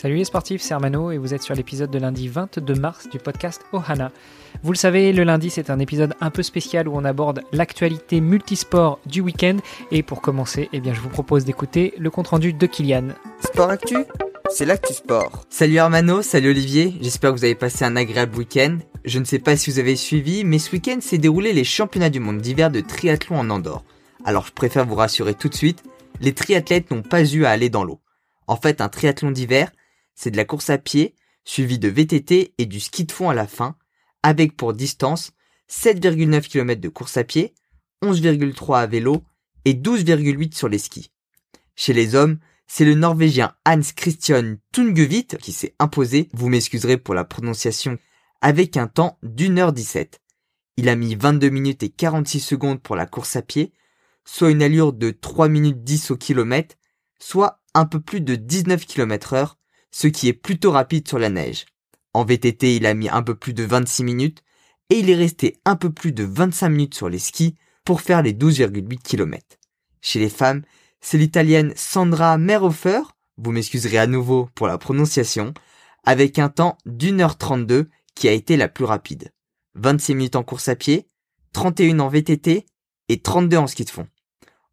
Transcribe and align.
Salut 0.00 0.16
les 0.16 0.24
sportifs, 0.24 0.62
c'est 0.62 0.72
Armano 0.72 1.10
et 1.10 1.18
vous 1.18 1.34
êtes 1.34 1.42
sur 1.42 1.54
l'épisode 1.54 1.90
de 1.90 1.98
lundi 1.98 2.26
22 2.26 2.74
mars 2.74 3.06
du 3.10 3.18
podcast 3.18 3.60
Ohana. 3.74 4.12
Vous 4.62 4.72
le 4.72 4.78
savez, 4.78 5.12
le 5.12 5.24
lundi 5.24 5.50
c'est 5.50 5.68
un 5.68 5.78
épisode 5.78 6.14
un 6.22 6.30
peu 6.30 6.42
spécial 6.42 6.88
où 6.88 6.96
on 6.96 7.04
aborde 7.04 7.42
l'actualité 7.52 8.22
multisport 8.22 8.98
du 9.04 9.20
week-end 9.20 9.58
et 9.90 10.02
pour 10.02 10.22
commencer, 10.22 10.70
eh 10.72 10.80
bien, 10.80 10.94
je 10.94 11.02
vous 11.02 11.10
propose 11.10 11.44
d'écouter 11.44 11.92
le 11.98 12.08
compte-rendu 12.08 12.54
de 12.54 12.66
Kylian. 12.66 13.08
Sport 13.44 13.68
Actu 13.68 13.98
c'est 14.48 14.64
l'actu 14.64 14.94
sport. 14.94 15.44
Salut 15.50 15.76
Armano, 15.76 16.22
salut 16.22 16.48
Olivier, 16.48 16.94
j'espère 17.02 17.32
que 17.32 17.36
vous 17.36 17.44
avez 17.44 17.54
passé 17.54 17.84
un 17.84 17.94
agréable 17.94 18.38
week-end. 18.38 18.78
Je 19.04 19.18
ne 19.18 19.26
sais 19.26 19.38
pas 19.38 19.58
si 19.58 19.70
vous 19.70 19.80
avez 19.80 19.96
suivi, 19.96 20.44
mais 20.44 20.58
ce 20.58 20.72
week-end 20.72 21.00
s'est 21.02 21.18
déroulé 21.18 21.52
les 21.52 21.64
championnats 21.64 22.08
du 22.08 22.20
monde 22.20 22.38
d'hiver 22.38 22.70
de 22.70 22.80
triathlon 22.80 23.38
en 23.38 23.50
Andorre. 23.50 23.84
Alors 24.24 24.46
je 24.46 24.52
préfère 24.52 24.86
vous 24.86 24.94
rassurer 24.94 25.34
tout 25.34 25.50
de 25.50 25.54
suite, 25.54 25.82
les 26.22 26.32
triathlètes 26.32 26.90
n'ont 26.90 27.02
pas 27.02 27.22
eu 27.22 27.44
à 27.44 27.50
aller 27.50 27.68
dans 27.68 27.84
l'eau. 27.84 28.00
En 28.46 28.56
fait, 28.56 28.80
un 28.80 28.88
triathlon 28.88 29.30
d'hiver, 29.30 29.70
c'est 30.20 30.30
de 30.30 30.36
la 30.36 30.44
course 30.44 30.68
à 30.68 30.76
pied, 30.76 31.14
suivi 31.44 31.78
de 31.78 31.88
VTT 31.88 32.52
et 32.58 32.66
du 32.66 32.78
ski 32.78 33.04
de 33.04 33.12
fond 33.12 33.30
à 33.30 33.34
la 33.34 33.46
fin, 33.46 33.76
avec 34.22 34.54
pour 34.54 34.74
distance 34.74 35.32
7,9 35.70 36.42
km 36.42 36.78
de 36.78 36.90
course 36.90 37.16
à 37.16 37.24
pied, 37.24 37.54
11,3 38.02 38.80
à 38.80 38.86
vélo 38.86 39.24
et 39.64 39.72
12,8 39.72 40.54
sur 40.54 40.68
les 40.68 40.78
skis. 40.78 41.10
Chez 41.74 41.94
les 41.94 42.14
hommes, 42.14 42.38
c'est 42.66 42.84
le 42.84 42.96
Norvégien 42.96 43.54
Hans 43.64 43.80
Christian 43.96 44.56
Tungevit 44.72 45.26
qui 45.40 45.52
s'est 45.52 45.74
imposé, 45.78 46.28
vous 46.34 46.50
m'excuserez 46.50 46.98
pour 46.98 47.14
la 47.14 47.24
prononciation, 47.24 47.96
avec 48.42 48.76
un 48.76 48.88
temps 48.88 49.18
d'une 49.22 49.58
heure 49.58 49.72
17. 49.72 50.20
Il 50.76 50.90
a 50.90 50.96
mis 50.96 51.14
22 51.14 51.48
minutes 51.48 51.82
et 51.82 51.88
46 51.88 52.40
secondes 52.40 52.82
pour 52.82 52.94
la 52.94 53.06
course 53.06 53.36
à 53.36 53.42
pied, 53.42 53.72
soit 54.26 54.50
une 54.50 54.62
allure 54.62 54.92
de 54.92 55.12
3 55.12 55.48
minutes 55.48 55.82
10 55.82 56.10
au 56.10 56.18
kilomètre, 56.18 56.74
soit 57.18 57.62
un 57.72 57.86
peu 57.86 58.00
plus 58.00 58.20
de 58.20 58.34
19 58.34 58.84
km 58.84 59.32
heure 59.32 59.56
ce 59.90 60.08
qui 60.08 60.28
est 60.28 60.32
plutôt 60.32 60.70
rapide 60.70 61.06
sur 61.08 61.18
la 61.18 61.30
neige. 61.30 61.66
En 62.12 62.24
VTT, 62.24 62.76
il 62.76 62.86
a 62.86 62.94
mis 62.94 63.08
un 63.08 63.22
peu 63.22 63.34
plus 63.34 63.54
de 63.54 63.64
26 63.64 64.04
minutes 64.04 64.42
et 64.88 64.98
il 64.98 65.10
est 65.10 65.16
resté 65.16 65.60
un 65.64 65.76
peu 65.76 65.92
plus 65.92 66.12
de 66.12 66.24
25 66.24 66.68
minutes 66.68 66.94
sur 66.94 67.08
les 67.08 67.18
skis 67.18 67.56
pour 67.84 68.00
faire 68.00 68.22
les 68.22 68.32
12,8 68.32 68.98
km. 68.98 69.44
Chez 70.00 70.18
les 70.18 70.30
femmes, 70.30 70.62
c'est 71.00 71.18
l'italienne 71.18 71.72
Sandra 71.76 72.36
Merhofer, 72.38 73.00
vous 73.36 73.52
m'excuserez 73.52 73.98
à 73.98 74.06
nouveau 74.06 74.48
pour 74.54 74.66
la 74.66 74.78
prononciation, 74.78 75.54
avec 76.04 76.38
un 76.38 76.48
temps 76.48 76.78
d'une 76.86 77.20
heure 77.20 77.38
32 77.38 77.88
qui 78.14 78.28
a 78.28 78.32
été 78.32 78.56
la 78.56 78.68
plus 78.68 78.84
rapide. 78.84 79.32
26 79.74 80.14
minutes 80.14 80.36
en 80.36 80.42
course 80.42 80.68
à 80.68 80.76
pied, 80.76 81.08
31 81.52 82.00
en 82.00 82.08
VTT 82.08 82.66
et 83.08 83.22
32 83.22 83.56
en 83.56 83.66
ski 83.66 83.84
de 83.84 83.90
fond. 83.90 84.06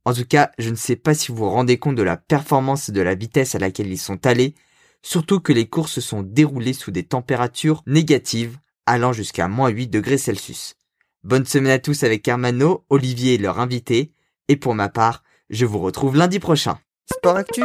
En 0.05 0.13
tout 0.13 0.25
cas, 0.25 0.51
je 0.57 0.69
ne 0.69 0.75
sais 0.75 0.95
pas 0.95 1.13
si 1.13 1.31
vous 1.31 1.37
vous 1.37 1.49
rendez 1.49 1.77
compte 1.77 1.95
de 1.95 2.03
la 2.03 2.17
performance 2.17 2.89
et 2.89 2.93
de 2.93 3.01
la 3.01 3.15
vitesse 3.15 3.55
à 3.55 3.59
laquelle 3.59 3.91
ils 3.91 3.97
sont 3.97 4.25
allés, 4.25 4.55
surtout 5.01 5.39
que 5.39 5.53
les 5.53 5.67
courses 5.67 5.93
se 5.93 6.01
sont 6.01 6.23
déroulées 6.23 6.73
sous 6.73 6.91
des 6.91 7.03
températures 7.03 7.83
négatives 7.85 8.57
allant 8.85 9.13
jusqu'à 9.13 9.47
moins 9.47 9.69
8 9.69 9.87
degrés 9.87 10.17
Celsius. 10.17 10.75
Bonne 11.23 11.45
semaine 11.45 11.73
à 11.73 11.79
tous 11.79 12.03
avec 12.03 12.27
Hermano, 12.27 12.85
Olivier 12.89 13.33
et 13.33 13.37
leur 13.37 13.59
invité, 13.59 14.13
et 14.47 14.55
pour 14.55 14.75
ma 14.75 14.89
part, 14.89 15.23
je 15.49 15.65
vous 15.65 15.79
retrouve 15.79 16.15
lundi 16.15 16.39
prochain. 16.39 16.79
Sport 17.05 17.37
Actu 17.37 17.63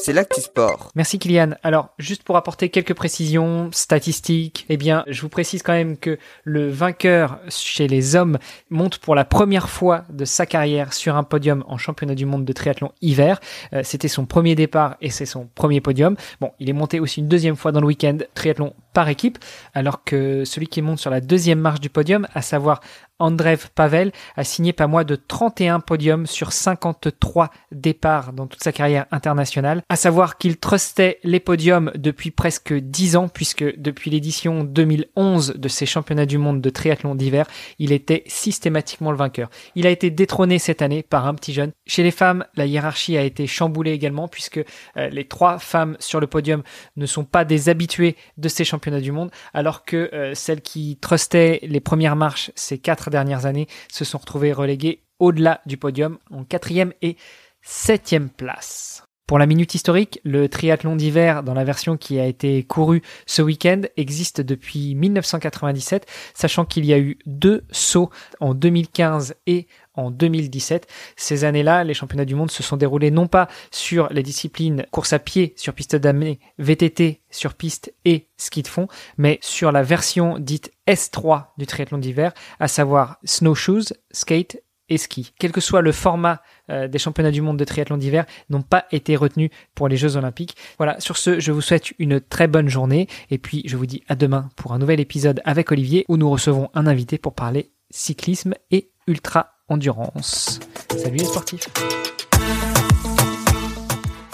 c'est 0.00 0.12
l'actu 0.12 0.40
sport. 0.40 0.90
Merci 0.94 1.18
Kylian. 1.18 1.50
Alors, 1.62 1.90
juste 1.98 2.22
pour 2.22 2.36
apporter 2.36 2.68
quelques 2.68 2.94
précisions 2.94 3.70
statistiques, 3.72 4.66
eh 4.68 4.76
bien, 4.76 5.04
je 5.06 5.20
vous 5.20 5.28
précise 5.28 5.62
quand 5.62 5.72
même 5.72 5.96
que 5.96 6.18
le 6.44 6.68
vainqueur 6.68 7.38
chez 7.48 7.88
les 7.88 8.16
hommes 8.16 8.38
monte 8.70 8.98
pour 8.98 9.14
la 9.14 9.24
première 9.24 9.68
fois 9.68 10.04
de 10.10 10.24
sa 10.24 10.46
carrière 10.46 10.92
sur 10.92 11.16
un 11.16 11.24
podium 11.24 11.64
en 11.68 11.78
championnat 11.78 12.14
du 12.14 12.26
monde 12.26 12.44
de 12.44 12.52
triathlon 12.52 12.92
hiver. 13.00 13.40
Euh, 13.72 13.82
c'était 13.84 14.08
son 14.08 14.26
premier 14.26 14.54
départ 14.54 14.96
et 15.00 15.10
c'est 15.10 15.26
son 15.26 15.48
premier 15.54 15.80
podium. 15.80 16.16
Bon, 16.40 16.52
il 16.58 16.68
est 16.68 16.74
monté 16.74 17.00
aussi 17.00 17.20
une 17.20 17.28
deuxième 17.28 17.56
fois 17.56 17.72
dans 17.72 17.80
le 17.80 17.86
week-end 17.86 18.18
triathlon 18.34 18.74
par 18.92 19.08
équipe, 19.08 19.38
alors 19.74 20.04
que 20.04 20.44
celui 20.44 20.66
qui 20.66 20.82
monte 20.82 20.98
sur 20.98 21.10
la 21.10 21.20
deuxième 21.20 21.60
marche 21.60 21.80
du 21.80 21.90
podium, 21.90 22.26
à 22.34 22.42
savoir 22.42 22.80
Andrev 23.20 23.68
Pavel 23.74 24.12
a 24.36 24.44
signé 24.44 24.72
pas 24.72 24.86
moins 24.86 25.04
de 25.04 25.16
31 25.16 25.80
podiums 25.80 26.26
sur 26.26 26.52
53 26.52 27.50
départs 27.72 28.32
dans 28.32 28.46
toute 28.46 28.62
sa 28.62 28.72
carrière 28.72 29.06
internationale. 29.10 29.82
À 29.88 29.96
savoir 29.96 30.38
qu'il 30.38 30.56
trustait 30.56 31.18
les 31.24 31.40
podiums 31.40 31.90
depuis 31.96 32.30
presque 32.30 32.72
10 32.72 33.16
ans 33.16 33.28
puisque 33.28 33.64
depuis 33.78 34.10
l'édition 34.10 34.62
2011 34.62 35.54
de 35.56 35.68
ces 35.68 35.86
championnats 35.86 36.26
du 36.26 36.38
monde 36.38 36.60
de 36.60 36.70
triathlon 36.70 37.14
d'hiver, 37.14 37.46
il 37.78 37.92
était 37.92 38.22
systématiquement 38.26 39.10
le 39.10 39.16
vainqueur. 39.16 39.50
Il 39.74 39.86
a 39.86 39.90
été 39.90 40.10
détrôné 40.10 40.58
cette 40.58 40.82
année 40.82 41.02
par 41.02 41.26
un 41.26 41.34
petit 41.34 41.52
jeune. 41.52 41.72
Chez 41.86 42.02
les 42.02 42.10
femmes, 42.10 42.44
la 42.54 42.66
hiérarchie 42.66 43.16
a 43.18 43.22
été 43.22 43.46
chamboulée 43.46 43.92
également 43.92 44.28
puisque 44.28 44.58
euh, 44.96 45.08
les 45.08 45.26
trois 45.26 45.58
femmes 45.58 45.96
sur 45.98 46.20
le 46.20 46.26
podium 46.26 46.62
ne 46.96 47.06
sont 47.06 47.24
pas 47.24 47.44
des 47.44 47.68
habitués 47.68 48.16
de 48.36 48.48
ces 48.48 48.64
championnats 48.64 48.77
du 48.78 49.12
monde 49.12 49.30
alors 49.52 49.84
que 49.84 50.10
euh, 50.12 50.34
celles 50.34 50.60
qui 50.60 50.98
trustaient 51.00 51.60
les 51.62 51.80
premières 51.80 52.16
marches, 52.16 52.50
ces 52.54 52.78
quatre 52.78 53.10
dernières 53.10 53.46
années 53.46 53.68
se 53.90 54.04
sont 54.04 54.18
retrouvés 54.18 54.52
relégués 54.52 55.02
au-delà 55.18 55.60
du 55.66 55.76
podium 55.76 56.18
en 56.30 56.44
quatrième 56.44 56.92
et 57.02 57.16
septième 57.62 58.30
place. 58.30 59.07
Pour 59.28 59.38
la 59.38 59.44
minute 59.44 59.74
historique, 59.74 60.20
le 60.24 60.48
triathlon 60.48 60.96
d'hiver 60.96 61.42
dans 61.42 61.52
la 61.52 61.62
version 61.62 61.98
qui 61.98 62.18
a 62.18 62.24
été 62.24 62.62
courue 62.62 63.02
ce 63.26 63.42
week-end 63.42 63.82
existe 63.98 64.40
depuis 64.40 64.94
1997, 64.94 66.06
sachant 66.32 66.64
qu'il 66.64 66.86
y 66.86 66.94
a 66.94 66.98
eu 66.98 67.18
deux 67.26 67.62
sauts 67.70 68.08
en 68.40 68.54
2015 68.54 69.34
et 69.46 69.66
en 69.92 70.10
2017. 70.10 70.86
Ces 71.16 71.44
années-là, 71.44 71.84
les 71.84 71.92
championnats 71.92 72.24
du 72.24 72.36
monde 72.36 72.50
se 72.50 72.62
sont 72.62 72.78
déroulés 72.78 73.10
non 73.10 73.26
pas 73.26 73.48
sur 73.70 74.08
les 74.10 74.22
disciplines 74.22 74.86
course 74.92 75.12
à 75.12 75.18
pied 75.18 75.52
sur 75.58 75.74
piste 75.74 75.94
d'amener, 75.94 76.40
VTT 76.58 77.20
sur 77.28 77.52
piste 77.52 77.92
et 78.06 78.28
ski 78.38 78.62
de 78.62 78.68
fond, 78.68 78.88
mais 79.18 79.38
sur 79.42 79.72
la 79.72 79.82
version 79.82 80.38
dite 80.38 80.72
S3 80.86 81.48
du 81.58 81.66
triathlon 81.66 81.98
d'hiver, 81.98 82.32
à 82.60 82.68
savoir 82.68 83.18
snowshoes, 83.24 83.92
skate 84.10 84.56
et 84.88 84.98
ski. 84.98 85.32
Quel 85.38 85.52
que 85.52 85.60
soit 85.60 85.82
le 85.82 85.92
format 85.92 86.40
euh, 86.70 86.88
des 86.88 86.98
championnats 86.98 87.30
du 87.30 87.40
monde 87.40 87.56
de 87.56 87.64
triathlon 87.64 87.96
d'hiver, 87.96 88.26
n'ont 88.50 88.62
pas 88.62 88.84
été 88.92 89.16
retenus 89.16 89.50
pour 89.74 89.88
les 89.88 89.96
Jeux 89.96 90.16
olympiques. 90.16 90.56
Voilà, 90.76 91.00
sur 91.00 91.16
ce, 91.16 91.40
je 91.40 91.52
vous 91.52 91.60
souhaite 91.60 91.92
une 91.98 92.20
très 92.20 92.46
bonne 92.46 92.68
journée 92.68 93.08
et 93.30 93.38
puis 93.38 93.62
je 93.66 93.76
vous 93.76 93.86
dis 93.86 94.02
à 94.08 94.14
demain 94.14 94.50
pour 94.56 94.72
un 94.72 94.78
nouvel 94.78 95.00
épisode 95.00 95.40
avec 95.44 95.72
Olivier 95.72 96.04
où 96.08 96.16
nous 96.16 96.30
recevons 96.30 96.70
un 96.74 96.86
invité 96.86 97.18
pour 97.18 97.34
parler 97.34 97.70
cyclisme 97.90 98.54
et 98.70 98.90
ultra 99.06 99.54
endurance. 99.68 100.60
Salut 100.96 101.18
les 101.18 101.24
sportifs 101.24 101.68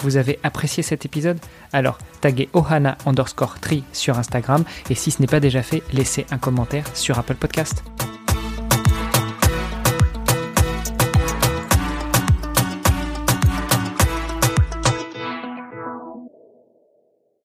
vous 0.05 0.17
avez 0.17 0.37
apprécié 0.43 0.83
cet 0.83 1.03
épisode? 1.03 1.39
Alors 1.73 1.97
taguez 2.21 2.47
ohana 2.53 2.95
underscore 3.07 3.59
tri 3.59 3.83
sur 3.91 4.19
Instagram 4.19 4.63
et 4.91 4.93
si 4.93 5.09
ce 5.09 5.19
n'est 5.19 5.27
pas 5.27 5.39
déjà 5.39 5.63
fait, 5.63 5.81
laissez 5.93 6.27
un 6.29 6.37
commentaire 6.37 6.85
sur 6.95 7.17
Apple 7.17 7.33
Podcast. 7.33 7.83